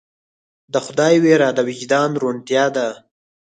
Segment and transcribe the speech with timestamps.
[0.73, 2.87] د خدای ویره د وجدان روڼتیا ده.